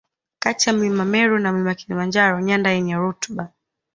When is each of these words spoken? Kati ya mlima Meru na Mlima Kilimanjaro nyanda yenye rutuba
Kati 0.39 0.69
ya 0.69 0.75
mlima 0.75 1.05
Meru 1.05 1.39
na 1.39 1.51
Mlima 1.51 1.75
Kilimanjaro 1.75 2.41
nyanda 2.41 2.69
yenye 2.71 2.95
rutuba 2.95 3.53